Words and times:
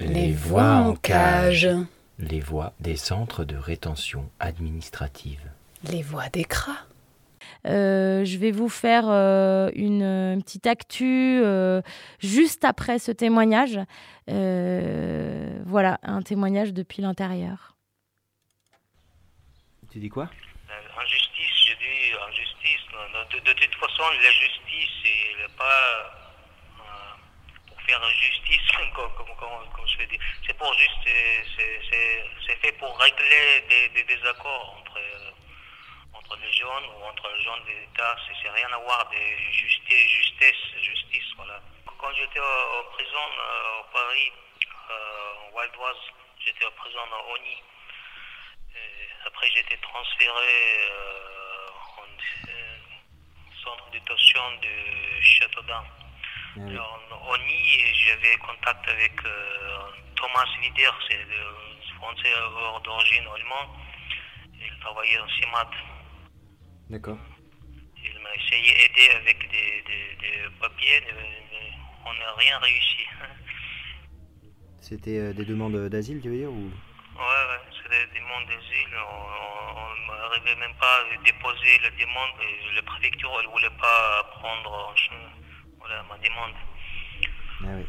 Les 0.00 0.32
voix 0.32 0.62
en 0.62 0.94
cage. 0.94 1.68
Les 2.18 2.40
voix 2.40 2.72
des 2.80 2.96
centres 2.96 3.44
de 3.44 3.56
rétention 3.56 4.30
administrative. 4.38 5.40
Les 5.84 6.02
voix 6.02 6.28
des 6.28 6.44
cras. 6.44 6.72
Euh, 6.72 6.89
je 7.64 8.36
vais 8.38 8.50
vous 8.50 8.68
faire 8.68 9.04
euh, 9.08 9.70
une, 9.74 10.02
une 10.02 10.42
petite 10.42 10.66
actu 10.66 11.40
euh, 11.44 11.82
juste 12.18 12.64
après 12.64 12.98
ce 12.98 13.12
témoignage. 13.12 13.78
Euh, 14.28 15.58
voilà, 15.66 15.98
un 16.02 16.22
témoignage 16.22 16.72
depuis 16.72 17.02
l'intérieur. 17.02 17.74
Tu 19.90 19.98
dis 19.98 20.08
quoi? 20.08 20.30
En 20.96 21.06
justice, 21.06 21.66
je 21.66 21.72
dis 21.74 22.14
en 22.16 22.30
justice. 22.32 22.84
De, 23.32 23.38
de- 23.40 23.52
de 23.52 23.64
toute 23.66 23.74
façon, 23.74 24.04
la 24.22 24.30
justice, 24.30 24.90
c'est 25.02 25.56
pas 25.56 25.64
euh, 26.78 27.16
pour 27.68 27.80
faire 27.82 28.00
justice, 28.10 28.68
comme, 28.94 29.10
comme, 29.16 29.34
comme- 29.36 29.68
comme 29.74 29.86
je 29.88 30.04
dis. 30.08 30.18
C'est 30.46 30.56
pour 30.56 30.72
juste, 30.74 31.02
c'est- 31.56 32.56
fait 32.62 32.72
pour 32.72 32.96
régler 32.98 33.64
des, 33.70 33.88
des 33.94 34.04
désaccords 34.14 34.76
entre, 34.80 34.98
euh, 34.98 35.29
entre 36.30 36.42
les 36.42 36.52
jeunes 36.52 36.86
ou 36.94 37.04
entre 37.04 37.28
les 37.34 37.42
jeunes 37.42 37.64
de 37.64 37.80
l'État. 37.80 38.16
C'est 38.26 38.34
c'est 38.42 38.50
rien 38.50 38.68
à 38.72 38.78
voir 38.78 39.08
de 39.10 39.52
justice, 39.52 40.10
justesse, 40.10 40.80
justice, 40.80 41.24
voilà. 41.36 41.60
Quand 41.98 42.12
j'étais 42.14 42.40
en 42.40 42.84
prison 42.92 43.26
euh, 43.38 43.80
au 43.80 43.84
Paris, 43.92 44.32
euh, 44.90 45.50
Waldoise, 45.52 45.96
j'étais 46.38 46.64
en 46.64 46.70
prison 46.72 47.00
à 47.00 47.32
Oni. 47.32 47.62
Et 48.74 49.08
après, 49.26 49.50
j'ai 49.52 49.60
été 49.60 49.76
transféré 49.78 50.88
euh, 50.90 51.68
en 51.98 52.48
euh, 52.48 52.76
centre 53.62 53.90
de 53.90 53.98
détention 53.98 54.42
de 54.62 55.20
Châteaudun. 55.20 55.84
Alors, 56.56 57.00
en 57.12 57.32
ONI, 57.32 57.94
j'avais 57.94 58.36
contact 58.38 58.88
avec 58.88 59.24
euh, 59.24 59.78
Thomas 60.16 60.46
Wider, 60.60 60.90
c'est 61.08 61.16
le 61.16 61.96
français 61.96 62.32
d'origine 62.82 63.24
allemand. 63.34 63.76
Il 64.60 64.78
travaillait 64.80 65.20
en 65.20 65.28
CIMAT. 65.28 65.70
D'accord. 66.90 67.18
Il 67.96 68.18
m'a 68.20 68.34
essayé 68.34 68.74
d'aider 68.74 69.10
avec 69.16 69.38
des, 69.50 69.82
des- 69.86 70.16
des 70.20 70.50
papiers, 70.60 71.00
mais- 71.06 71.72
on 72.04 72.12
n'a 72.14 72.32
rien 72.38 72.58
réussi. 72.58 73.04
C'était 74.80 75.18
euh, 75.18 75.32
des 75.32 75.44
demandes 75.44 75.88
d'asile, 75.88 76.20
tu 76.20 76.30
veux 76.30 76.36
dire 76.36 76.50
ou... 76.50 76.70
Ouais, 77.16 77.42
ouais, 77.50 77.60
c'est 77.70 77.90
des 77.90 78.18
demandes 78.18 78.46
d'asile. 78.48 78.94
On 78.96 80.12
n'arrivait 80.16 80.56
même 80.56 80.74
pas 80.76 81.00
à 81.12 81.16
déposer 81.22 81.78
la 81.82 81.90
demande. 81.90 82.30
Et 82.40 82.74
la 82.74 82.82
préfecture, 82.82 83.30
elle 83.40 83.46
ne 83.46 83.52
voulait 83.52 83.76
pas 83.78 84.24
prendre 84.32 84.94
voilà, 85.78 86.02
ma 86.04 86.16
demande. 86.18 86.54
Ah 87.62 87.76
oui. 87.76 87.86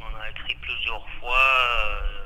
On 0.00 0.16
a 0.20 0.30
écrit 0.30 0.56
plusieurs 0.62 1.06
fois. 1.20 1.36
euh, 1.38 2.21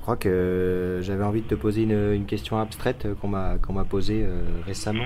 crois 0.00 0.16
que 0.16 0.98
j'avais 1.02 1.24
envie 1.24 1.42
de 1.42 1.46
te 1.48 1.54
poser 1.54 1.82
une, 1.82 2.12
une 2.14 2.26
question 2.26 2.58
abstraite 2.58 3.06
qu'on 3.20 3.28
m'a 3.28 3.56
qu'on 3.58 3.72
m'a 3.74 3.84
posée 3.84 4.22
euh, 4.24 4.42
récemment. 4.66 5.04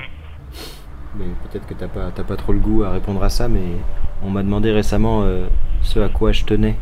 Mais 1.16 1.26
peut-être 1.44 1.66
que 1.66 1.74
t'as 1.74 1.88
pas 1.88 2.10
t'as 2.10 2.24
pas 2.24 2.36
trop 2.36 2.52
le 2.52 2.58
goût 2.60 2.82
à 2.84 2.90
répondre 2.90 3.22
à 3.22 3.28
ça, 3.30 3.48
mais 3.48 3.62
on 4.22 4.30
m'a 4.30 4.42
demandé 4.42 4.72
récemment 4.72 5.22
euh, 5.22 5.46
ce 5.82 6.00
à 6.00 6.08
quoi 6.08 6.32
je 6.32 6.44
tenais. 6.44 6.76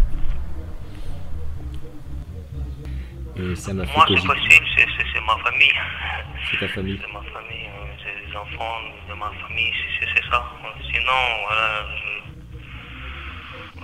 Et 3.37 3.55
ça 3.57 3.73
m'a 3.73 3.87
fait 3.87 3.97
Moi, 3.97 4.05
c'est 4.09 4.15
possible, 4.27 4.67
c'est- 4.77 5.21
ma 5.27 5.37
famille. 5.45 5.73
C'est 6.51 6.59
ta 6.59 6.69
famille. 6.69 6.99
C'est 7.01 7.13
ma 7.13 7.21
famille, 7.23 7.67
euh, 7.67 7.95
c'est 8.03 8.29
les 8.29 8.37
enfants 8.37 8.77
de 9.09 9.15
ma 9.15 9.31
famille, 9.41 9.73
c'est- 10.01 10.31
ça. 10.31 10.45
Sinon, 10.91 11.21
voilà, 11.47 11.87
je, 11.97 12.21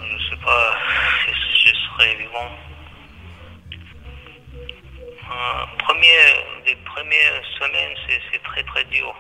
je 0.03 0.31
sais 0.31 0.41
pas 0.45 0.77
si 1.27 1.69
je 1.69 1.75
serais 1.75 2.17
vivant. 2.17 2.51
Euh, 5.31 5.67
les 6.65 6.77
premières 6.77 7.45
semaines, 7.59 7.95
c'est 8.09 8.43
très 8.43 8.63
très 8.63 8.85
dur. 8.85 9.15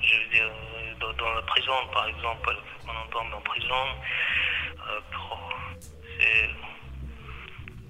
Je 0.00 0.16
veux 0.18 0.26
dire, 0.26 0.44
euh, 0.44 1.12
dans, 1.14 1.32
la 1.32 1.42
prison, 1.42 1.72
par 1.92 2.06
exemple, 2.06 2.56
quand 2.86 2.92
on 2.92 3.10
tombe 3.10 3.34
en 3.34 3.40
prison, 3.40 3.86
euh, 4.88 5.00
c'est 6.18 6.50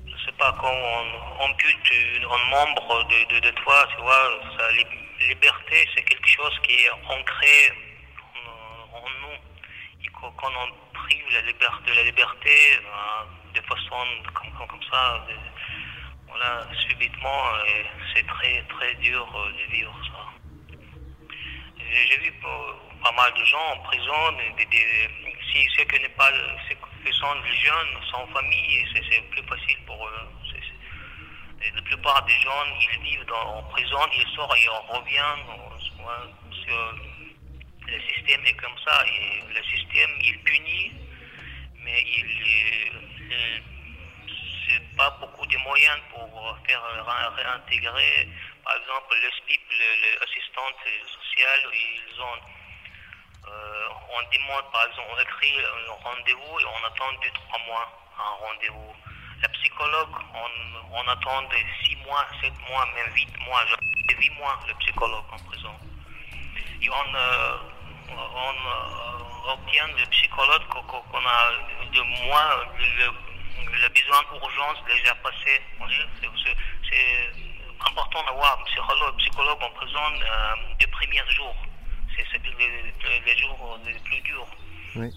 je 0.06 0.24
sais 0.30 0.36
pas, 0.38 0.54
quand 0.60 0.72
on 0.72 1.44
ampute 1.44 1.92
un 2.22 2.50
membre 2.50 3.04
de, 3.08 3.34
de, 3.34 3.40
de 3.40 3.50
toi, 3.50 3.86
tu 3.94 4.02
vois, 4.02 4.30
sa 4.58 4.72
li- 4.72 5.28
liberté, 5.28 5.88
c'est 5.94 6.02
quelque 6.02 6.28
chose 6.28 6.58
qui 6.62 6.72
est 6.74 6.90
ancré 6.90 7.72
en, 8.92 9.00
nous. 9.00 9.38
Quand, 10.20 10.48
on 10.48 10.94
prive 10.94 11.24
la 11.32 11.42
de 11.42 11.94
la 11.94 12.02
liberté 12.04 12.78
euh, 12.78 13.52
de 13.54 13.60
façon 13.62 14.06
comme, 14.32 14.66
comme, 14.68 14.82
ça, 14.90 15.26
voilà, 16.34 16.66
subitement, 16.88 17.46
euh, 17.54 17.82
c'est 18.12 18.26
très 18.26 18.62
très 18.64 18.94
dur 18.96 19.24
euh, 19.36 19.52
de 19.52 19.72
vivre 19.72 19.94
ça. 20.06 20.74
J'ai 21.78 22.18
vu 22.18 22.32
pas 22.42 23.12
mal 23.12 23.32
de 23.34 23.44
gens 23.44 23.66
en 23.72 23.78
prison, 23.84 24.36
si 25.52 25.68
ceux 25.76 25.84
qui 25.84 26.00
n'est 26.02 26.08
pas, 26.10 26.30
ceux 26.68 26.74
qui 27.04 27.16
sont 27.18 27.34
jeunes, 27.62 28.02
sans 28.10 28.26
famille, 28.28 28.84
c'est 28.94 29.30
plus 29.30 29.42
facile 29.46 29.78
pour 29.86 30.04
eux. 30.08 30.28
La 31.74 31.82
plupart 31.82 32.22
des 32.24 32.38
gens, 32.40 32.64
ils 32.92 33.00
vivent 33.02 33.24
dans, 33.26 33.56
en 33.58 33.62
prison, 33.64 33.98
ils 34.16 34.34
sortent 34.34 34.56
et 34.58 34.68
on 34.68 34.98
revient. 34.98 35.34
le 37.86 38.00
système 38.00 38.44
est 38.44 38.56
comme 38.56 38.76
ça. 38.84 39.04
Et 39.06 39.40
le 39.54 39.62
système, 39.62 40.10
il 40.22 40.38
punit, 40.40 40.92
mais 41.84 42.02
il, 42.02 42.26
il- 42.26 43.62
pas 44.96 45.10
beaucoup 45.20 45.46
de 45.46 45.56
moyens 45.58 45.98
pour 46.10 46.58
faire 46.66 46.82
ré- 46.82 47.42
réintégrer. 47.42 48.28
Par 48.64 48.74
exemple, 48.76 49.14
le 49.22 49.30
SPIP, 49.30 49.60
l'assistante 50.20 50.74
sociale, 51.06 51.70
ils 51.72 52.20
ont 52.20 52.38
euh, 53.46 53.86
on 54.08 54.22
demande, 54.34 54.64
par 54.72 54.86
exemple, 54.86 55.08
on 55.16 55.20
écrit 55.20 55.54
un 55.60 55.92
rendez-vous 56.02 56.60
et 56.60 56.64
on 56.64 56.86
attend 56.86 57.12
2-3 57.20 57.66
mois 57.66 57.86
un 58.18 58.46
rendez-vous. 58.46 58.94
La 59.42 59.48
psychologue, 59.50 60.16
on, 60.34 60.96
on 60.96 61.08
attend 61.08 61.42
6 61.84 61.96
mois, 62.06 62.24
7 62.40 62.52
mois, 62.70 62.86
même 62.94 63.12
8 63.14 63.28
mois, 63.46 63.60
8 64.18 64.30
mois 64.38 64.58
le 64.66 64.74
psychologue 64.74 65.24
en 65.30 65.38
prison. 65.50 65.74
Et 66.80 66.88
on, 66.88 67.14
euh, 67.14 67.56
euh, 68.10 69.52
obtient 69.52 69.88
le 69.88 70.06
psychologue 70.06 70.62
qu'on 70.68 71.26
a 71.26 71.52
de 71.92 72.00
mois, 72.26 72.64
le, 72.78 73.12
le 73.58 73.88
besoin 73.88 74.22
d'urgence 74.32 74.78
déjà 74.86 75.14
passé. 75.16 75.62
C'est 76.88 77.32
important 77.86 78.22
d'avoir 78.24 78.58
un 78.60 78.64
psychologue, 78.64 79.16
psychologue 79.18 79.62
en 79.62 79.70
prison 79.70 80.00
euh, 80.22 80.54
des 80.78 80.86
premiers 80.88 81.30
jours. 81.30 81.56
C'est 82.16 82.24
les, 82.42 82.50
les- 82.56 83.36
jours 83.38 83.78
les 83.84 83.98
plus 84.00 84.20
durs. 84.22 84.46
Oui. 84.96 85.10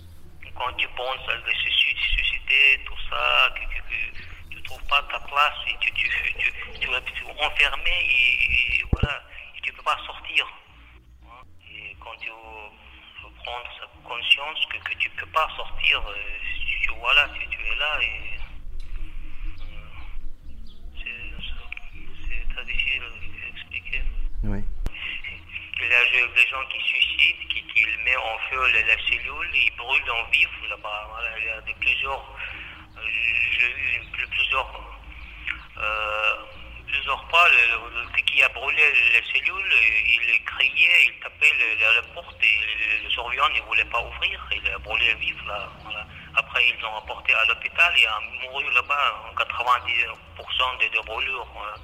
Quand 0.56 0.74
tu 0.74 0.88
penses 0.90 1.30
à 1.30 1.34
se 1.52 1.70
su- 1.70 1.96
susciter, 2.16 2.81
tout 2.86 2.97
ça, 3.09 3.50
que, 3.56 3.62
que, 3.62 3.80
que 3.80 4.50
tu 4.50 4.56
ne 4.58 4.62
trouves 4.64 4.84
pas 4.88 5.02
ta 5.03 5.20
place 5.20 5.53
et 5.68 5.76
tu, 5.80 5.92
tu, 5.94 6.09
tu, 6.80 6.88
es 6.90 7.46
enfermé 7.46 7.92
et, 7.92 8.79
et 8.79 8.84
voilà, 8.91 9.22
et 9.56 9.61
tu 9.61 9.72
ne 9.72 9.76
peux 9.78 9.84
pas 9.84 9.97
sortir. 10.06 10.47
Et 11.70 11.96
quand 12.00 12.16
tu 12.20 12.29
sa 13.79 13.85
conscience 14.08 14.66
que, 14.72 14.78
que 14.78 14.97
tu 14.97 15.09
ne 15.09 15.16
peux 15.16 15.28
pas 15.32 15.47
sortir, 15.56 16.02
euh, 16.09 16.16
tu, 16.82 16.90
voilà, 16.97 17.29
tu, 17.29 17.47
tu 17.50 17.59
es 17.61 17.76
là 17.76 18.02
et 18.02 18.27
difficile 22.64 23.04
d'expliquer. 23.46 24.02
Oui. 24.44 24.64
Il 25.80 25.88
y 25.90 25.94
a 25.94 26.06
je- 26.06 26.34
des 26.36 26.48
gens 26.50 26.66
qui 26.70 26.82
suicident, 26.82 27.40
qui, 27.50 27.62
qui 27.68 27.86
mettent 28.04 28.18
en 28.18 28.38
feu 28.50 28.62
la, 28.74 28.82
la 28.82 28.98
cellule, 29.08 29.50
ils 29.54 29.76
brûlent 29.78 30.12
en 30.12 30.30
vif 30.32 30.50
là-bas. 30.70 31.08
Voilà, 31.12 31.40
il 31.40 31.46
y 31.46 31.50
a 31.50 31.62
des 31.62 31.74
plusieurs. 31.76 32.26
J'ai 33.59 33.70
eu 33.72 34.28
plusieurs. 34.32 34.98
euh, 35.78 36.34
plusieurs 36.88 37.30
fois, 37.30 37.48
le, 37.50 38.22
qui 38.24 38.42
a 38.44 38.50
brûlé 38.50 38.82
la 39.14 39.22
cellule, 39.32 39.72
il 40.08 40.44
criait, 40.46 41.06
il 41.08 41.20
tapait 41.20 41.52
le- 41.59 41.80
la, 41.82 41.94
la 41.94 42.02
porte 42.14 42.42
et 42.42 43.04
le, 43.04 43.09
surveillant 43.09 43.50
ne 43.50 43.62
voulait 43.62 43.86
pas 43.86 44.02
ouvrir. 44.02 44.48
Il 44.52 44.70
a 44.72 44.78
brûlé 44.80 45.14
vif 45.16 45.36
là. 45.48 45.70
Voilà. 45.84 46.06
Après, 46.36 46.66
ils 46.68 46.80
l'ont 46.82 46.92
rapporté 46.92 47.34
à 47.34 47.46
l'hôpital 47.46 47.94
et 47.98 48.06
a 48.08 48.20
mouru 48.42 48.64
là-bas, 48.74 49.32
90% 49.36 50.80
de, 50.80 50.98
de 50.98 51.06
brûlures. 51.06 51.48
Voilà. 51.54 51.76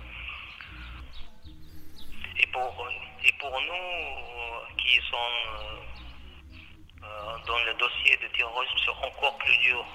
Pour, 3.44 3.62
nous, 3.62 3.74
euh, 3.74 4.60
qui 4.78 4.96
sont 5.12 5.18
dans 7.46 7.60
le 7.60 7.74
dossier 7.74 8.16
de 8.18 8.28
terrorisme, 8.38 8.76
c'est 8.86 9.06
encore 9.06 9.38
plus 9.38 9.58
dur 9.58 9.86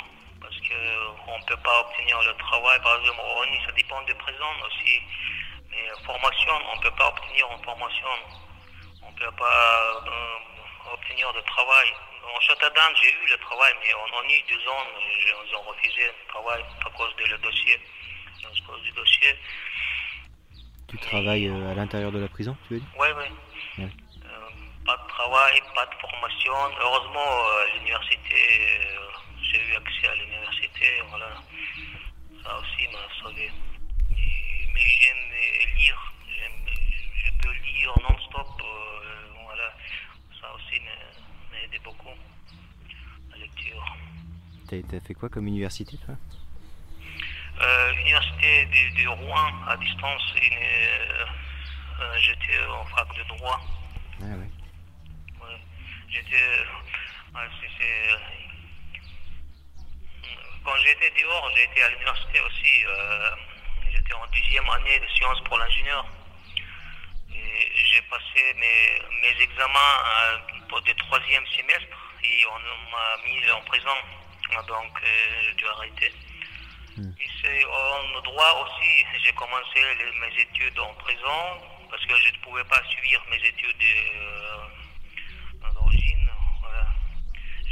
parce 0.40 0.54
qu'on 0.60 1.38
ne 1.38 1.44
peut 1.46 1.56
pas 1.56 1.80
obtenir 1.80 2.20
le 2.22 2.34
travail. 2.36 2.78
Par 2.82 3.00
exemple, 3.00 3.20
ça 3.64 3.72
dépend 3.72 4.02
des 4.02 4.14
présents 4.14 4.54
aussi. 4.66 5.00
Mais 5.70 5.88
formation, 6.04 6.52
on 6.72 6.76
ne 6.76 6.82
peut 6.82 6.94
pas 6.96 7.08
obtenir 7.08 7.46
une 7.56 7.64
formation. 7.64 8.08
On 9.02 9.10
ne 9.10 9.16
peut 9.16 9.36
pas 9.36 10.02
euh, 10.06 10.92
obtenir 10.92 11.32
de 11.32 11.40
travail. 11.40 11.88
En 12.36 12.40
Châteaudan, 12.40 12.94
j'ai 13.02 13.10
eu 13.10 13.26
le 13.30 13.38
travail, 13.38 13.72
mais 13.80 13.94
on, 13.94 14.20
a 14.20 14.24
eu 14.26 14.42
deux 14.48 14.68
ans, 14.68 14.84
ils 15.48 15.56
ont 15.56 15.62
refusé 15.62 16.04
le 16.04 16.28
travail 16.28 16.62
à 16.84 16.90
cause 16.90 17.16
de 17.16 17.24
le 17.24 17.38
dossier. 17.38 17.80
À 18.44 18.66
cause 18.66 18.82
du 18.82 18.92
dossier. 18.92 19.34
Tu 21.08 21.14
travailles 21.14 21.48
euh, 21.48 21.70
à 21.72 21.74
l'intérieur 21.74 22.12
de 22.12 22.18
la 22.18 22.28
prison, 22.28 22.54
tu 22.68 22.74
veux 22.74 22.80
dire 22.80 22.88
Oui, 23.00 23.08
oui. 23.16 23.24
Euh, 23.78 23.86
pas 24.84 24.96
de 24.96 25.08
travail, 25.08 25.58
pas 25.74 25.86
de 25.86 25.94
formation. 26.00 26.52
Heureusement, 26.82 27.30
l'université 27.74 28.34
j'ai 29.50 29.58
eu 29.58 29.76
accès 29.76 30.08
à 30.08 30.14
l'université, 30.16 30.84
voilà. 31.08 31.30
Ça 32.44 32.58
aussi 32.58 32.86
m'a 32.92 33.22
sauvé. 33.22 33.50
mais 34.10 34.80
j'aime 34.80 35.76
lire, 35.78 36.12
je 37.16 37.30
peux 37.40 37.52
lire 37.52 37.94
non-stop, 38.02 38.48
euh, 38.60 39.44
voilà. 39.44 39.72
Ça 40.40 40.54
aussi 40.54 40.80
m'a 41.50 41.58
aidé 41.64 41.78
beaucoup, 41.82 42.14
la 43.30 43.36
lecture. 43.38 43.96
T'as 44.68 45.00
fait 45.00 45.14
quoi 45.14 45.30
comme 45.30 45.46
université, 45.46 45.96
toi? 46.04 46.16
Euh, 47.60 47.92
Université 47.94 48.66
de, 48.66 49.08
Rouen, 49.08 49.52
à 49.66 49.76
distance. 49.76 50.34
Euh, 52.00 52.18
j'étais 52.20 52.64
en 52.66 52.84
fac 52.86 53.08
de 53.16 53.22
droit. 53.36 53.60
Ah 54.20 54.24
ouais. 54.24 54.48
J'étais. 56.08 56.64
Quand 60.64 60.76
j'étais 60.84 61.10
dehors, 61.22 61.50
été 61.56 61.82
à 61.82 61.88
l'université 61.90 62.40
aussi. 62.40 62.84
Euh, 62.86 63.30
j'étais 63.90 64.12
en 64.14 64.26
deuxième 64.26 64.68
année 64.70 65.00
de 65.00 65.08
sciences 65.08 65.40
pour 65.44 65.58
l'ingénieur. 65.58 66.04
J'ai 67.30 68.02
passé 68.02 68.54
mes, 68.56 69.02
mes 69.22 69.42
examens 69.42 69.78
euh, 69.78 70.38
pour 70.68 70.80
des 70.82 70.94
troisième 70.94 71.46
semestre 71.46 71.96
et 72.22 72.44
on 72.46 72.58
m'a 72.90 73.16
mis 73.26 73.50
en 73.50 73.60
prison. 73.62 73.96
Donc 74.66 75.02
euh, 75.02 75.42
j'ai 75.42 75.54
dû 75.54 75.66
arrêter. 75.66 76.12
Hmm. 76.98 77.12
Ici, 77.14 77.64
en 77.64 78.20
droit 78.22 78.66
aussi, 78.66 79.04
j'ai 79.22 79.32
commencé 79.32 79.80
mes 80.20 80.42
études 80.42 80.78
en 80.80 80.92
prison 80.94 81.40
parce 81.88 82.04
que 82.04 82.14
je 82.16 82.32
ne 82.32 82.42
pouvais 82.42 82.64
pas 82.64 82.82
suivre 82.90 83.22
mes 83.30 83.36
études 83.46 83.84
d'origine 85.74 86.28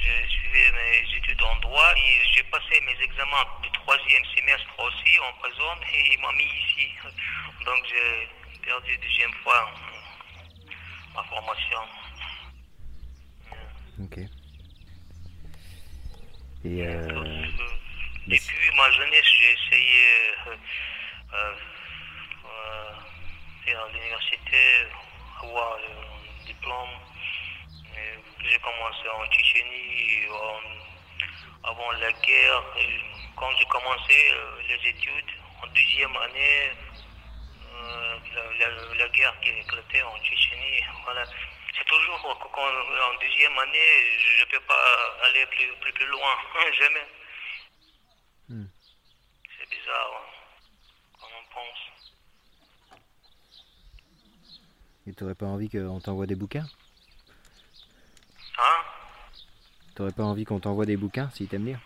j'ai 0.07 0.29
suivi 0.29 0.59
mes 0.73 1.17
études 1.17 1.43
en 1.43 1.57
droit 1.61 1.93
et 1.97 2.23
j'ai 2.35 2.43
passé 2.45 2.81
mes 2.87 3.05
examens 3.05 3.45
du 3.63 3.71
troisième 3.73 4.25
semestre 4.37 4.71
aussi 4.79 5.19
en 5.19 5.33
prison 5.41 5.75
et 5.93 6.13
ils 6.13 6.21
m'ont 6.21 6.33
mis 6.33 6.45
ici. 6.45 6.89
Donc 7.65 7.85
j'ai 7.89 8.29
perdu 8.65 8.97
deuxième 8.99 9.33
fois 9.43 9.71
ma 11.15 11.23
formation. 11.25 11.79
Ok. 14.01 14.19
Et 16.65 16.87
euh... 16.87 17.47
Depuis 18.27 18.66
ma 18.77 18.91
jeunesse, 18.91 19.25
j'ai 19.39 19.53
essayé 19.53 20.35
euh, 20.47 20.57
euh, 21.33 21.55
euh 22.45 22.93
faire 23.65 23.87
l'université, 23.93 24.87
avoir 25.43 25.77
un 25.77 26.45
diplôme. 26.47 26.95
J'ai 28.45 28.59
commencé 28.61 29.09
en 29.09 29.27
Tchétchénie 29.27 30.27
avant 31.65 31.91
la 31.93 32.13
guerre. 32.13 32.63
quand 33.35 33.51
j'ai 33.59 33.65
commencé 33.65 34.31
euh, 34.33 34.63
les 34.69 34.91
études, 34.91 35.33
en 35.63 35.67
deuxième 35.69 36.17
année, 36.17 36.71
euh, 37.75 38.19
la, 38.99 39.09
guerre 39.09 39.35
qui 39.41 39.51
a 39.51 39.59
éclaté 39.59 40.03
en 40.03 40.17
Tchétchénie, 40.19 40.83
voilà. 41.05 41.25
C'est 41.77 41.85
toujours 41.87 42.25
en 42.25 43.15
deuxième 43.21 43.59
année, 43.59 44.19
je 44.19 44.41
ne 44.41 44.45
peux 44.47 44.61
pas 44.61 45.17
aller 45.25 45.45
plus, 45.47 45.93
plus 45.93 46.07
loin, 46.07 46.37
jamais. 46.79 47.07
Bizarre, 49.87 50.11
hein, 50.17 50.27
quand 51.21 51.29
on 51.31 51.55
pense. 51.55 52.99
Et 55.07 55.15
tu 55.15 55.23
n'aurais 55.23 55.37
pas 55.37 55.47
envie 55.47 55.71
qu'on 55.71 56.01
t'envoie 56.01 56.27
des 56.27 56.35
bouquins? 56.35 56.67
Hein? 58.59 58.83
T'aurais 59.95 60.11
pas 60.11 60.25
envie 60.25 60.45
qu'on 60.45 60.59
t'envoie 60.59 60.87
des 60.87 60.97
bouquins 60.97 61.31
si 61.31 61.47
t'aimes 61.47 61.67
lire 61.67 61.79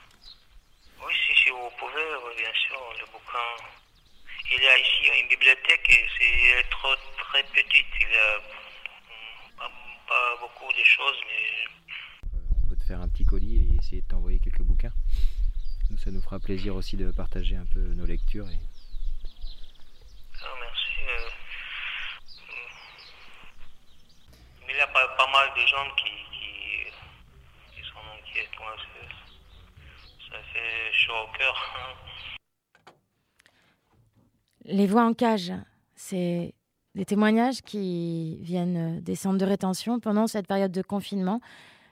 Oui, 1.04 1.12
si, 1.14 1.50
vous 1.50 1.68
pouvez, 1.78 2.06
bien 2.38 2.52
sûr, 2.54 2.80
le 3.00 3.04
bouquin. 3.12 3.64
Il 4.50 4.62
y 4.62 4.66
a 4.66 4.78
ici 4.78 5.20
une 5.20 5.28
bibliothèque 5.28 5.86
et 5.90 6.08
c'est 6.18 6.70
trop 6.70 6.94
très 7.18 7.42
petite. 7.52 7.86
Il 8.00 8.08
y 8.08 8.16
a 8.16 8.40
pas, 10.08 10.36
beaucoup 10.40 10.72
de 10.72 10.84
choses, 10.84 11.20
mais. 11.26 12.30
On 12.64 12.68
peut 12.70 12.76
te 12.76 12.84
faire 12.84 13.02
un 13.02 13.08
petit 13.08 13.26
colis 13.26 13.56
et 13.56 13.76
essayer 13.76 14.00
de 14.00 14.08
t'envoyer 14.08 14.38
quelques 14.38 14.62
bouquins. 14.62 14.92
Nous, 15.90 15.98
ça 15.98 16.10
nous 16.10 16.19
fera 16.30 16.38
plaisir 16.38 16.76
aussi 16.76 16.96
de 16.96 17.10
partager 17.10 17.56
un 17.56 17.66
peu 17.74 17.80
nos 17.80 18.06
lectures. 18.06 18.48
Et... 18.48 18.60
Ah, 20.40 20.46
merci. 20.60 21.00
Euh, 21.08 21.28
mais 24.64 24.74
il 24.74 24.76
y 24.76 24.80
a 24.80 24.86
pas, 24.86 25.08
pas 25.16 25.26
mal 25.32 25.48
de 25.56 25.66
gens 25.66 25.88
qui, 25.96 26.06
ça 30.30 30.38
fait 30.52 30.92
chaud 30.92 31.12
au 31.24 31.36
cœur. 31.36 31.96
Les 34.66 34.86
voix 34.86 35.02
en 35.02 35.14
cage, 35.14 35.52
c'est 35.96 36.54
des 36.94 37.04
témoignages 37.04 37.62
qui 37.62 38.38
viennent 38.42 39.00
des 39.00 39.16
centres 39.16 39.38
de 39.38 39.44
rétention 39.44 39.98
pendant 39.98 40.28
cette 40.28 40.46
période 40.46 40.70
de 40.70 40.82
confinement. 40.82 41.40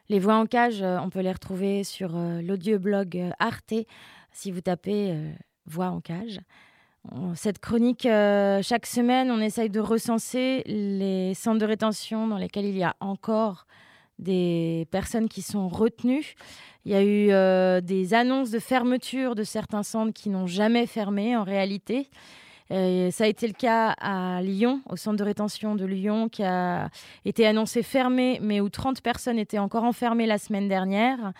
Les 0.09 0.21
voix 0.21 0.37
en 0.37 0.47
cage, 0.47 0.81
on 0.81 1.11
peut 1.11 1.21
les 1.21 1.33
retrouver 1.33 1.83
sur 1.83 2.17
euh, 2.17 2.41
l'audioblog 2.41 3.33
Arte 3.41 3.75
si 4.39 4.53
vous 4.53 4.61
tapez 4.61 5.11
euh, 5.11 5.33
voix 5.67 5.89
en 5.89 6.01
cage. 6.01 6.41
Cette 7.35 7.59
chronique, 7.59 8.05
euh, 8.05 8.61
chaque 8.63 8.85
semaine, 8.85 9.31
on 9.31 9.41
essaye 9.41 9.71
de 9.71 9.81
recenser 9.81 10.63
les 10.67 11.33
centres 11.33 11.59
de 11.59 11.65
rétention 11.65 12.27
dans 12.29 12.37
lesquels 12.37 12.67
il 12.67 12.77
y 12.77 12.85
a 12.85 12.97
encore 13.01 13.67
des 14.19 14.87
personnes 14.91 15.29
qui 15.29 15.41
sont 15.41 15.69
retenues. 15.69 16.35
Il 16.85 16.93
y 16.93 16.95
a 16.95 17.03
eu 17.03 17.31
euh, 17.31 17.81
des 17.81 18.13
annonces 18.15 18.51
de 18.51 18.59
fermeture 18.59 19.35
de 19.35 19.43
certains 19.43 19.83
centres 19.83 20.13
qui 20.13 20.29
n'ont 20.29 20.47
jamais 20.47 20.87
fermé 20.87 21.35
en 21.35 21.45
réalité. 21.45 22.11
ça 22.69 23.25
a 23.25 23.27
été 23.27 23.47
le 23.47 23.55
cas 23.55 23.95
à 23.99 24.43
Lyon, 24.43 24.83
au 24.91 24.97
centre 24.97 25.17
de 25.17 25.25
rétention 25.25 25.75
de 25.77 25.87
Lyon, 25.87 26.29
qui 26.29 26.43
a 26.43 26.91
été 27.25 27.47
annoncé 27.47 27.83
fermé, 27.83 28.39
mais 28.43 28.61
où 28.61 28.69
30 28.69 29.01
personnes 29.01 29.39
étaient 29.39 29.59
encore 29.59 29.85
enfermées 29.85 30.27
la 30.27 30.39
semaine 30.39 30.69
dernière. 30.69 31.33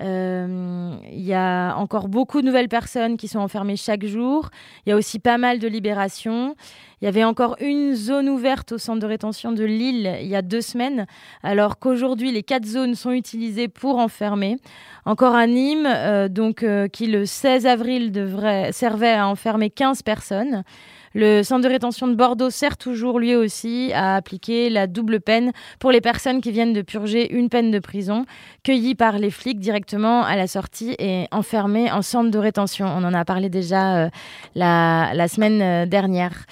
Euh, 0.00 0.96
il 1.10 1.20
y 1.20 1.34
a 1.34 1.74
encore 1.76 2.08
beaucoup 2.08 2.40
de 2.40 2.46
nouvelles 2.46 2.68
personnes 2.68 3.16
qui 3.18 3.28
sont 3.28 3.40
enfermées 3.40 3.76
chaque 3.76 4.06
jour. 4.06 4.48
Il 4.86 4.90
y 4.90 4.92
a 4.92 4.96
aussi 4.96 5.18
pas 5.18 5.36
mal 5.36 5.58
de 5.58 5.68
libérations. 5.68 6.56
Il 7.00 7.04
y 7.04 7.08
avait 7.08 7.24
encore 7.24 7.56
une 7.60 7.94
zone 7.94 8.28
ouverte 8.28 8.72
au 8.72 8.78
centre 8.78 9.00
de 9.00 9.06
rétention 9.06 9.52
de 9.52 9.64
Lille 9.64 10.16
il 10.20 10.28
y 10.28 10.36
a 10.36 10.42
deux 10.42 10.60
semaines, 10.60 11.06
alors 11.42 11.78
qu'aujourd'hui 11.78 12.30
les 12.30 12.42
quatre 12.42 12.64
zones 12.64 12.94
sont 12.94 13.10
utilisées 13.10 13.68
pour 13.68 13.98
enfermer. 13.98 14.56
Encore 15.04 15.34
à 15.34 15.46
Nîmes, 15.46 15.86
euh, 15.86 16.28
donc, 16.28 16.62
euh, 16.62 16.86
qui 16.86 17.08
le 17.08 17.26
16 17.26 17.66
avril 17.66 18.12
devrait, 18.12 18.70
servait 18.72 19.12
à 19.12 19.26
enfermer 19.26 19.68
15 19.68 20.02
personnes. 20.02 20.62
Le 21.14 21.42
centre 21.42 21.62
de 21.62 21.68
rétention 21.68 22.08
de 22.08 22.14
Bordeaux 22.14 22.50
sert 22.50 22.76
toujours 22.76 23.18
lui 23.18 23.34
aussi 23.34 23.92
à 23.94 24.16
appliquer 24.16 24.70
la 24.70 24.86
double 24.86 25.20
peine 25.20 25.52
pour 25.78 25.92
les 25.92 26.00
personnes 26.00 26.40
qui 26.40 26.50
viennent 26.50 26.72
de 26.72 26.82
purger 26.82 27.32
une 27.32 27.48
peine 27.48 27.70
de 27.70 27.78
prison, 27.78 28.24
cueillies 28.62 28.94
par 28.94 29.18
les 29.18 29.30
flics 29.30 29.60
directement 29.60 30.24
à 30.24 30.36
la 30.36 30.46
sortie 30.46 30.94
et 30.98 31.26
enfermées 31.30 31.90
en 31.92 32.02
centre 32.02 32.30
de 32.30 32.38
rétention. 32.38 32.86
On 32.86 33.04
en 33.04 33.14
a 33.14 33.24
parlé 33.24 33.50
déjà 33.50 34.04
euh, 34.04 34.08
la, 34.54 35.28
semaine 35.28 35.60
euh, 35.62 35.86
dernière. 35.86 36.46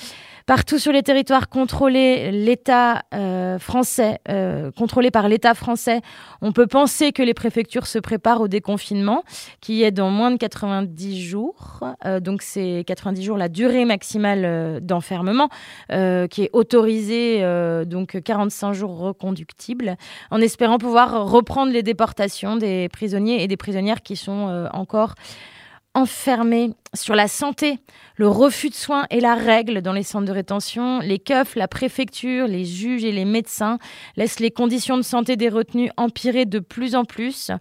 Partout 0.50 0.80
sur 0.80 0.90
les 0.90 1.04
territoires 1.04 1.48
contrôlés, 1.48 2.32
l'État 2.32 3.04
euh, 3.14 3.60
français, 3.60 4.18
euh, 4.28 4.72
par 5.12 5.28
l'État 5.28 5.54
français, 5.54 6.00
on 6.42 6.50
peut 6.50 6.66
penser 6.66 7.12
que 7.12 7.22
les 7.22 7.34
préfectures 7.34 7.86
se 7.86 8.00
préparent 8.00 8.40
au 8.40 8.48
déconfinement, 8.48 9.22
qui 9.60 9.84
est 9.84 9.92
dans 9.92 10.10
moins 10.10 10.32
de 10.32 10.38
90 10.38 11.22
jours. 11.22 11.84
Euh, 12.04 12.18
donc 12.18 12.42
c'est 12.42 12.82
90 12.84 13.22
jours 13.22 13.36
la 13.36 13.48
durée 13.48 13.84
maximale 13.84 14.80
d'enfermement, 14.82 15.50
qui 15.88 16.42
est 16.42 16.50
autorisée, 16.52 17.44
donc 17.86 18.20
45 18.20 18.72
jours 18.72 18.98
reconductibles, 18.98 19.96
en 20.32 20.40
espérant 20.40 20.78
pouvoir 20.78 21.30
reprendre 21.30 21.70
les 21.70 21.84
déportations 21.84 22.56
des 22.56 22.88
prisonniers 22.88 23.44
et 23.44 23.46
des 23.46 23.56
prisonnières 23.56 24.02
qui 24.02 24.16
sont 24.16 24.68
encore 24.72 25.14
enfermés 25.94 26.70
sur 26.94 27.14
la 27.14 27.28
santé, 27.28 27.78
le 28.16 28.28
refus 28.28 28.68
de 28.68 28.74
soins 28.74 29.06
et 29.10 29.20
la 29.20 29.36
règle 29.36 29.80
dans 29.80 29.92
les 29.92 30.02
centres 30.02 30.26
de 30.26 30.32
rétention, 30.32 30.98
les 30.98 31.20
keufs, 31.20 31.54
la 31.54 31.68
préfecture, 31.68 32.48
les 32.48 32.64
juges 32.64 33.04
et 33.04 33.12
les 33.12 33.24
médecins 33.24 33.78
laissent 34.16 34.40
les 34.40 34.50
conditions 34.50 34.96
de 34.96 35.02
santé 35.02 35.36
des 35.36 35.48
retenus 35.48 35.90
empirer 35.96 36.46
de 36.46 36.58
plus 36.58 36.96
en 36.96 37.04
plus. 37.04 37.52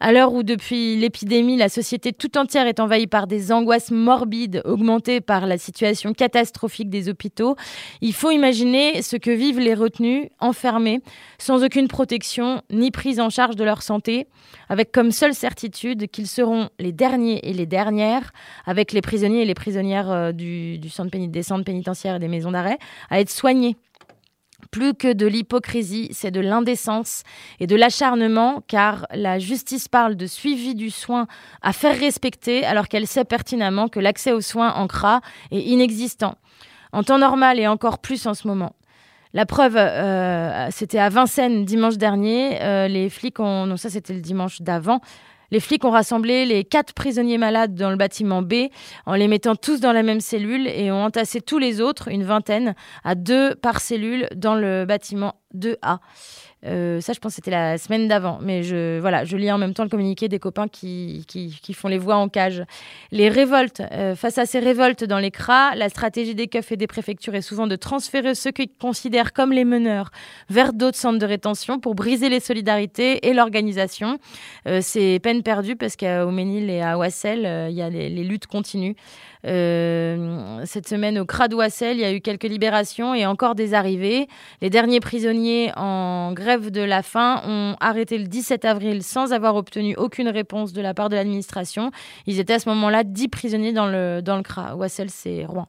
À 0.00 0.10
l'heure 0.10 0.32
où 0.32 0.42
depuis 0.42 0.96
l'épidémie, 0.96 1.56
la 1.56 1.68
société 1.68 2.12
tout 2.14 2.38
entière 2.38 2.66
est 2.66 2.80
envahie 2.80 3.06
par 3.06 3.26
des 3.26 3.52
angoisses 3.52 3.90
morbides 3.90 4.62
augmentées 4.64 5.20
par 5.20 5.46
la 5.46 5.58
situation 5.58 6.14
catastrophique 6.14 6.88
des 6.88 7.10
hôpitaux, 7.10 7.56
il 8.00 8.14
faut 8.14 8.30
imaginer 8.30 9.02
ce 9.02 9.16
que 9.16 9.30
vivent 9.30 9.60
les 9.60 9.74
retenus 9.74 10.28
enfermés 10.40 11.00
sans 11.38 11.62
aucune 11.62 11.88
protection 11.88 12.62
ni 12.70 12.90
prise 12.90 13.20
en 13.20 13.28
charge 13.28 13.56
de 13.56 13.64
leur 13.64 13.82
santé, 13.82 14.28
avec 14.70 14.92
comme 14.92 15.12
seule 15.12 15.34
certitude 15.34 16.08
qu'ils 16.08 16.26
seront 16.26 16.70
les 16.78 16.92
derniers 16.92 17.46
et 17.48 17.52
les 17.52 17.66
dernières, 17.78 18.32
avec 18.66 18.92
les 18.92 19.00
prisonniers 19.00 19.42
et 19.42 19.44
les 19.44 19.54
prisonnières 19.54 20.10
euh, 20.10 20.32
du, 20.32 20.80
centre 20.88 21.16
des 21.16 21.42
centres 21.44 21.64
pénitentiaires 21.64 22.16
et 22.16 22.18
des 22.18 22.28
maisons 22.28 22.50
d'arrêt, 22.50 22.78
à 23.08 23.20
être 23.20 23.30
soignés. 23.30 23.76
Plus 24.72 24.94
que 24.94 25.12
de 25.12 25.26
l'hypocrisie, 25.26 26.08
c'est 26.10 26.32
de 26.32 26.40
l'indécence 26.40 27.22
et 27.60 27.68
de 27.68 27.76
l'acharnement, 27.76 28.62
car 28.66 29.06
la 29.12 29.38
justice 29.38 29.86
parle 29.86 30.16
de 30.16 30.26
suivi 30.26 30.74
du 30.74 30.90
soin 30.90 31.28
à 31.62 31.72
faire 31.72 31.96
respecter, 31.96 32.66
alors 32.66 32.88
qu'elle 32.88 33.06
sait 33.06 33.24
pertinemment 33.24 33.88
que 33.88 34.00
l'accès 34.00 34.32
aux 34.32 34.40
soins 34.40 34.72
en 34.74 34.88
CRA 34.88 35.20
est 35.52 35.60
inexistant. 35.60 36.34
En 36.92 37.04
temps 37.04 37.18
normal 37.18 37.60
et 37.60 37.68
encore 37.68 37.98
plus 37.98 38.26
en 38.26 38.34
ce 38.34 38.48
moment. 38.48 38.72
La 39.34 39.46
preuve, 39.46 39.76
euh, 39.76 40.68
c'était 40.70 40.98
à 40.98 41.10
Vincennes 41.10 41.64
dimanche 41.64 41.96
dernier. 41.96 42.60
Euh, 42.60 42.88
les 42.88 43.08
flics 43.08 43.38
ont, 43.38 43.66
non 43.66 43.76
ça 43.76 43.90
c'était 43.90 44.14
le 44.14 44.20
dimanche 44.20 44.62
d'avant. 44.62 45.00
Les 45.50 45.60
flics 45.60 45.84
ont 45.84 45.90
rassemblé 45.90 46.44
les 46.44 46.64
quatre 46.64 46.92
prisonniers 46.92 47.38
malades 47.38 47.74
dans 47.74 47.90
le 47.90 47.96
bâtiment 47.96 48.42
B 48.42 48.68
en 49.06 49.14
les 49.14 49.28
mettant 49.28 49.56
tous 49.56 49.80
dans 49.80 49.92
la 49.92 50.02
même 50.02 50.20
cellule 50.20 50.68
et 50.68 50.90
ont 50.90 51.04
entassé 51.04 51.40
tous 51.40 51.58
les 51.58 51.80
autres, 51.80 52.08
une 52.08 52.24
vingtaine, 52.24 52.74
à 53.04 53.14
deux 53.14 53.54
par 53.54 53.80
cellule 53.80 54.28
dans 54.34 54.54
le 54.54 54.84
bâtiment 54.84 55.34
2A. 55.54 55.98
Euh, 56.66 57.00
ça, 57.00 57.12
je 57.12 57.20
pense 57.20 57.32
que 57.32 57.36
c'était 57.36 57.50
la 57.50 57.78
semaine 57.78 58.08
d'avant. 58.08 58.38
Mais 58.42 58.62
je, 58.62 58.98
voilà, 58.98 59.24
je 59.24 59.36
lis 59.36 59.50
en 59.50 59.58
même 59.58 59.74
temps 59.74 59.84
le 59.84 59.88
communiqué 59.88 60.28
des 60.28 60.38
copains 60.38 60.68
qui, 60.68 61.24
qui, 61.26 61.74
font 61.74 61.88
les 61.88 61.98
voix 61.98 62.16
en 62.16 62.28
cage. 62.28 62.64
Les 63.12 63.28
révoltes. 63.28 63.82
Euh, 63.92 64.14
face 64.14 64.38
à 64.38 64.46
ces 64.46 64.58
révoltes 64.58 65.04
dans 65.04 65.18
les 65.18 65.30
CRA, 65.30 65.74
la 65.76 65.88
stratégie 65.88 66.34
des 66.34 66.48
keufs 66.48 66.72
et 66.72 66.76
des 66.76 66.86
préfectures 66.86 67.34
est 67.34 67.42
souvent 67.42 67.66
de 67.66 67.76
transférer 67.76 68.34
ceux 68.34 68.50
qu'ils 68.50 68.70
considèrent 68.80 69.32
comme 69.32 69.52
les 69.52 69.64
meneurs 69.64 70.10
vers 70.48 70.72
d'autres 70.72 70.96
centres 70.96 71.18
de 71.18 71.26
rétention 71.26 71.78
pour 71.78 71.94
briser 71.94 72.28
les 72.28 72.40
solidarités 72.40 73.28
et 73.28 73.34
l'organisation. 73.34 74.18
Euh, 74.66 74.80
c'est 74.82 75.20
peine 75.22 75.42
perdue 75.42 75.76
parce 75.76 75.96
qu'au 75.96 76.30
Ménil 76.30 76.70
et 76.70 76.82
à 76.82 76.98
Wassel, 76.98 77.68
il 77.70 77.76
y 77.76 77.82
a 77.82 77.90
les, 77.90 78.08
luttes 78.24 78.46
continuent. 78.46 78.94
Euh, 79.46 80.60
cette 80.64 80.88
semaine 80.88 81.18
au 81.18 81.24
Cradouassel, 81.24 81.96
il 81.96 82.00
y 82.00 82.04
a 82.04 82.12
eu 82.12 82.20
quelques 82.20 82.44
libérations 82.44 83.14
et 83.14 83.26
encore 83.26 83.54
des 83.54 83.74
arrivées. 83.74 84.26
Les 84.60 84.70
derniers 84.70 85.00
prisonniers 85.00 85.70
en 85.76 86.32
grève 86.32 86.47
de 86.56 86.80
la 86.80 87.02
faim 87.02 87.42
ont 87.46 87.76
arrêté 87.80 88.16
le 88.18 88.26
17 88.26 88.64
avril 88.64 89.02
sans 89.02 89.32
avoir 89.32 89.56
obtenu 89.56 89.94
aucune 89.96 90.28
réponse 90.28 90.72
de 90.72 90.80
la 90.80 90.94
part 90.94 91.08
de 91.08 91.16
l'administration. 91.16 91.90
Ils 92.26 92.40
étaient 92.40 92.54
à 92.54 92.58
ce 92.58 92.68
moment-là 92.70 93.04
10 93.04 93.28
prisonniers 93.28 93.72
dans 93.72 93.86
le, 93.86 94.20
dans 94.22 94.36
le 94.36 94.42
CRA. 94.42 94.74
Wassel, 94.76 95.10
c'est 95.10 95.44
Rouen. 95.44 95.68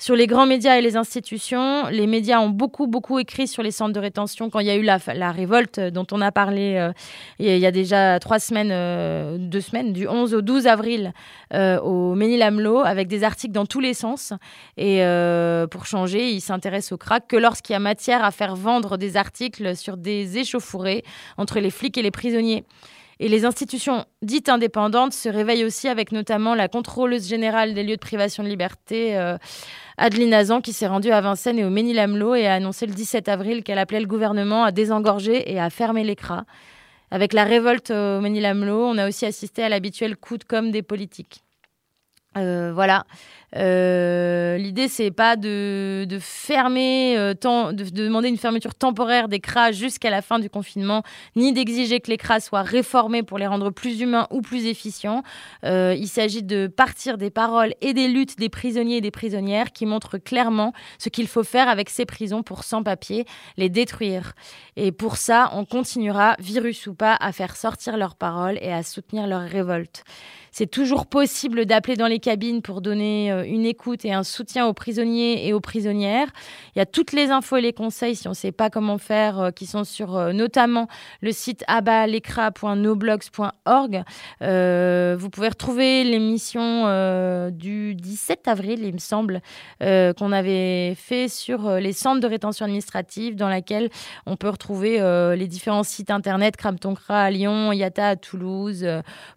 Sur 0.00 0.14
les 0.14 0.28
grands 0.28 0.46
médias 0.46 0.76
et 0.78 0.80
les 0.80 0.96
institutions, 0.96 1.88
les 1.88 2.06
médias 2.06 2.38
ont 2.38 2.50
beaucoup, 2.50 2.86
beaucoup 2.86 3.18
écrit 3.18 3.48
sur 3.48 3.64
les 3.64 3.72
centres 3.72 3.92
de 3.92 3.98
rétention 3.98 4.48
quand 4.48 4.60
il 4.60 4.66
y 4.66 4.70
a 4.70 4.76
eu 4.76 4.82
la, 4.82 5.32
révolte 5.32 5.80
dont 5.80 6.06
on 6.12 6.20
a 6.20 6.30
parlé 6.30 6.76
euh, 6.76 6.92
il 7.40 7.58
y 7.58 7.66
a 7.66 7.72
déjà 7.72 8.20
trois 8.20 8.38
semaines, 8.38 8.70
euh, 8.70 9.38
deux 9.40 9.60
semaines, 9.60 9.92
du 9.92 10.06
11 10.06 10.34
au 10.34 10.40
12 10.40 10.68
avril 10.68 11.12
euh, 11.52 11.80
au 11.80 12.14
Ménil-Amelot, 12.14 12.78
avec 12.78 13.08
des 13.08 13.24
articles 13.24 13.52
dans 13.52 13.66
tous 13.66 13.80
les 13.80 13.92
sens. 13.92 14.32
Et 14.76 15.02
pour 15.68 15.86
changer, 15.86 16.30
ils 16.30 16.40
s'intéressent 16.40 16.92
au 16.92 16.96
crack 16.96 17.26
que 17.26 17.36
lorsqu'il 17.36 17.72
y 17.72 17.76
a 17.76 17.80
matière 17.80 18.24
à 18.24 18.30
faire 18.30 18.54
vendre 18.54 18.98
des 18.98 19.16
articles 19.16 19.74
sur 19.74 19.96
des 19.96 20.38
échauffourées 20.38 21.02
entre 21.38 21.58
les 21.58 21.70
flics 21.70 21.98
et 21.98 22.02
les 22.02 22.12
prisonniers. 22.12 22.64
Et 23.20 23.28
les 23.28 23.44
institutions 23.44 24.04
dites 24.22 24.48
indépendantes 24.48 25.12
se 25.12 25.28
réveillent 25.28 25.64
aussi 25.64 25.88
avec 25.88 26.12
notamment 26.12 26.54
la 26.54 26.68
contrôleuse 26.68 27.26
générale 27.26 27.74
des 27.74 27.82
lieux 27.82 27.96
de 27.96 28.00
privation 28.00 28.44
de 28.44 28.48
liberté, 28.48 29.16
euh, 29.18 29.36
Adeline 29.96 30.32
Azan, 30.34 30.60
qui 30.60 30.72
s'est 30.72 30.86
rendue 30.86 31.10
à 31.10 31.20
Vincennes 31.20 31.58
et 31.58 31.64
au 31.64 31.70
Ménil-Amelot 31.70 32.36
et 32.36 32.46
a 32.46 32.54
annoncé 32.54 32.86
le 32.86 32.94
17 32.94 33.28
avril 33.28 33.64
qu'elle 33.64 33.78
appelait 33.78 34.00
le 34.00 34.06
gouvernement 34.06 34.62
à 34.62 34.70
désengorger 34.70 35.50
et 35.50 35.58
à 35.58 35.68
fermer 35.70 36.04
l'écran. 36.04 36.42
Avec 37.10 37.32
la 37.32 37.44
révolte 37.44 37.90
au 37.90 38.20
Ménil-Amelot, 38.20 38.86
on 38.86 38.98
a 38.98 39.08
aussi 39.08 39.26
assisté 39.26 39.64
à 39.64 39.68
l'habituel 39.68 40.16
coup 40.16 40.38
de 40.38 40.44
com' 40.44 40.70
des 40.70 40.82
politiques. 40.82 41.42
Euh, 42.36 42.72
voilà. 42.72 43.04
Euh, 43.56 44.58
l'idée, 44.58 44.88
c'est 44.88 45.10
pas 45.10 45.36
de, 45.36 46.06
fermer, 46.20 47.16
euh, 47.16 47.34
de, 47.34 47.90
demander 47.90 48.28
une 48.28 48.36
fermeture 48.36 48.74
temporaire 48.74 49.28
des 49.28 49.40
CRA 49.40 49.72
jusqu'à 49.72 50.10
la 50.10 50.22
fin 50.22 50.38
du 50.38 50.50
confinement, 50.50 51.02
ni 51.36 51.52
d'exiger 51.52 52.00
que 52.00 52.10
les 52.10 52.18
CRA 52.18 52.40
soient 52.40 52.62
réformés 52.62 53.22
pour 53.22 53.38
les 53.38 53.46
rendre 53.46 53.70
plus 53.70 54.00
humains 54.00 54.26
ou 54.30 54.42
plus 54.42 54.66
efficients. 54.66 55.22
il 55.64 56.08
s'agit 56.08 56.42
de 56.42 56.66
partir 56.66 57.18
des 57.18 57.30
paroles 57.30 57.74
et 57.80 57.94
des 57.94 58.08
luttes 58.08 58.38
des 58.38 58.48
prisonniers 58.48 58.96
et 58.96 59.00
des 59.00 59.10
prisonnières 59.10 59.72
qui 59.72 59.86
montrent 59.86 60.18
clairement 60.18 60.72
ce 60.98 61.08
qu'il 61.08 61.26
faut 61.26 61.44
faire 61.44 61.68
avec 61.68 61.90
ces 61.90 62.04
prisons 62.04 62.42
pour 62.42 62.64
sans-papiers, 62.64 63.24
les 63.56 63.68
détruire. 63.68 64.32
Et 64.76 64.92
pour 64.92 65.16
ça, 65.16 65.50
on 65.54 65.64
continuera, 65.64 66.36
virus 66.38 66.86
ou 66.86 66.94
pas, 66.94 67.16
à 67.20 67.32
faire 67.32 67.56
sortir 67.56 67.96
leurs 67.96 68.16
paroles 68.16 68.58
et 68.60 68.72
à 68.72 68.82
soutenir 68.82 69.26
leur 69.26 69.42
révolte. 69.42 70.04
C'est 70.50 70.70
toujours 70.70 71.06
possible 71.06 71.66
d'appeler 71.66 71.96
dans 71.96 72.06
les 72.06 72.18
cabines 72.18 72.62
pour 72.62 72.80
donner 72.80 73.30
euh, 73.30 73.37
une 73.46 73.66
écoute 73.66 74.04
et 74.04 74.12
un 74.12 74.22
soutien 74.22 74.66
aux 74.66 74.72
prisonniers 74.72 75.46
et 75.46 75.52
aux 75.52 75.60
prisonnières. 75.60 76.28
Il 76.74 76.78
y 76.78 76.82
a 76.82 76.86
toutes 76.86 77.12
les 77.12 77.30
infos 77.30 77.56
et 77.56 77.60
les 77.60 77.72
conseils, 77.72 78.16
si 78.16 78.26
on 78.26 78.30
ne 78.30 78.34
sait 78.34 78.52
pas 78.52 78.70
comment 78.70 78.98
faire, 78.98 79.40
euh, 79.40 79.50
qui 79.50 79.66
sont 79.66 79.84
sur 79.84 80.16
euh, 80.16 80.32
notamment 80.32 80.88
le 81.20 81.32
site 81.32 81.64
abalecra.noblogs.org. 81.66 84.04
vous 84.40 85.30
pouvez 85.30 85.48
retrouver 85.48 86.04
l'émission 86.04 87.48
du 87.50 87.94
17 87.94 88.48
avril, 88.48 88.80
il 88.82 88.94
me 88.94 88.98
semble, 88.98 89.42
qu'on 89.80 90.32
avait 90.32 90.94
fait 90.94 91.28
sur 91.28 91.76
les 91.76 91.92
centres 91.92 92.20
de 92.20 92.26
rétention 92.26 92.64
administrative, 92.64 93.36
dans 93.36 93.48
laquelle 93.48 93.90
on 94.26 94.36
peut 94.36 94.48
retrouver 94.48 94.98
les 95.36 95.46
différents 95.46 95.82
sites 95.82 96.10
internet, 96.10 96.56
Cramtoncra 96.56 97.24
à 97.24 97.30
Lyon, 97.30 97.72
Yata 97.72 98.08
à 98.08 98.16
Toulouse, 98.16 98.86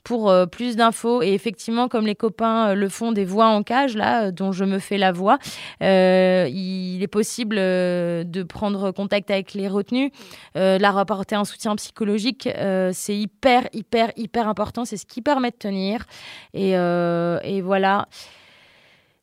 pour 0.04 0.34
plus 0.52 0.76
d'infos 0.76 1.22
et 1.22 1.34
effectivement, 1.34 1.88
comme 1.88 2.06
les 2.06 2.16
copains 2.16 2.70
euh, 2.70 2.76
le 2.76 2.90
font 2.90 3.12
des 3.12 3.26
voix 3.26 3.48
en 3.48 3.64
cage, 3.64 3.91
là, 3.96 4.26
euh, 4.26 4.32
dont 4.32 4.52
je 4.52 4.66
me 4.66 4.80
fais 4.80 4.98
la 4.98 5.12
voix, 5.12 5.38
euh, 5.82 6.48
il 6.50 7.02
est 7.02 7.08
possible 7.08 7.56
de 7.56 8.44
prendre 8.44 8.92
contact 8.92 9.32
avec 9.32 9.54
les 9.54 9.68
retenus, 9.68 10.12
leur 10.56 10.98
apporter 10.98 11.36
un 11.36 11.46
soutien 11.46 11.76
psychologique. 11.76 12.50
c'est 12.94 13.16
hyper, 13.18 13.68
hyper, 13.74 14.12
hyper 14.16 14.48
important. 14.48 14.86
C'est 14.86 14.98
ce 14.98 15.06
qui 15.06 15.22
permet 15.22 15.52
de 15.52 15.56
tenir. 15.56 16.06
Et, 16.54 16.72
et 16.72 17.62
voilà. 17.62 18.08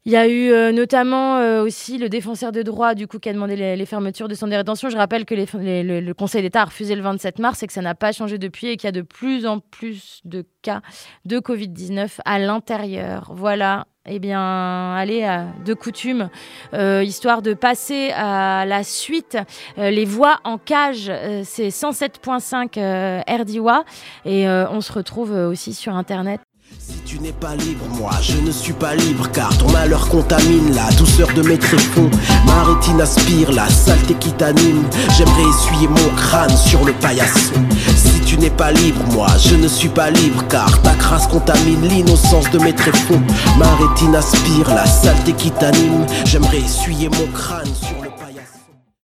Il 0.05 0.13
y 0.13 0.17
a 0.17 0.27
eu 0.27 0.53
euh, 0.53 0.73
notamment 0.73 1.37
euh, 1.37 1.63
aussi 1.63 1.99
le 1.99 2.09
défenseur 2.09 2.51
de 2.51 2.63
droit 2.63 2.95
du 2.95 3.07
coup 3.07 3.19
qui 3.19 3.29
a 3.29 3.33
demandé 3.33 3.57
les, 3.57 3.85
fermetures 3.85 4.29
de 4.29 4.35
centres 4.35 4.53
de 4.53 4.57
rétention. 4.57 4.89
Je 4.89 4.97
rappelle 4.97 5.25
que 5.25 5.35
le, 5.35 6.13
Conseil 6.15 6.41
d'État 6.41 6.63
a 6.63 6.65
refusé 6.67 6.95
le 6.95 7.03
27 7.03 7.39
mars 7.41 7.63
et 7.63 7.67
que 7.67 7.73
ça 7.73 7.83
n'a 7.83 7.95
pas 7.95 8.13
changé 8.13 8.39
depuis 8.39 8.69
et 8.69 8.77
qu'il 8.77 8.87
y 8.87 8.89
a 8.89 8.93
de 8.93 9.03
plus 9.03 9.45
en 9.45 9.59
plus 9.59 10.21
de 10.25 10.47
cas 10.63 10.81
de 11.25 11.39
Covid-19 11.41 12.21
à 12.25 12.39
l'intérieur. 12.39 13.33
Voilà. 13.35 13.87
Eh 14.11 14.21
bien, 14.21 14.95
allez, 14.95 15.45
de 15.67 15.75
coutume, 15.75 16.31
euh, 16.73 17.05
histoire 17.05 17.43
de 17.43 17.53
passer 17.53 18.11
à 18.17 18.65
la 18.65 18.83
suite, 18.83 19.37
les 19.77 20.07
voix 20.07 20.41
en 20.45 20.57
cage, 20.57 21.13
c'est 21.45 21.69
107.5 21.69 23.23
RDIWA 23.29 23.85
et 24.25 24.49
on 24.49 24.81
se 24.81 24.93
retrouve 24.95 25.33
aussi 25.33 25.75
sur 25.75 25.95
Internet 25.95 26.41
si 26.77 26.99
tu 27.05 27.19
n'es 27.21 27.33
pas 27.33 27.55
libre, 27.55 27.85
moi 27.99 28.11
je 28.21 28.37
ne 28.37 28.51
suis 28.51 28.73
pas 28.73 28.95
libre 28.95 29.31
car 29.33 29.57
ton 29.57 29.71
malheur 29.71 30.09
contamine 30.09 30.75
la 30.75 30.91
douceur 30.97 31.29
de 31.35 31.43
mes 31.43 31.59
tréfonds. 31.59 32.11
Ma 32.47 32.63
rétine 32.63 33.01
aspire 33.01 33.53
la 33.53 33.69
saleté 33.69 34.15
qui 34.15 34.33
t'anime. 34.33 34.85
J'aimerais 35.17 35.49
essuyer 35.49 35.89
mon 35.89 36.15
crâne 36.17 36.57
sur 36.57 36.85
le 36.85 36.93
paillasson. 36.93 37.55
Si 37.97 38.21
tu 38.27 38.39
n'es 38.39 38.51
pas 38.51 38.73
libre, 38.73 39.01
moi 39.13 39.29
je 39.39 39.55
ne 39.55 39.69
suis 39.69 39.89
pas 39.89 40.11
libre 40.11 40.45
car 40.49 40.83
ta 40.83 40.95
crasse 40.95 41.27
contamine 41.27 41.89
l'innocence 41.89 42.51
de 42.51 42.59
mes 42.59 42.75
tréfonds. 42.75 43.23
Ma 43.59 43.75
rétine 43.77 44.15
aspire 44.15 44.75
la 44.75 44.87
saleté 44.87 45.33
qui 45.33 45.51
t'anime. 45.51 46.07
J'aimerais 46.25 46.61
essuyer 46.61 47.09
mon 47.09 47.27
crâne 47.33 47.73
sur 47.83 47.98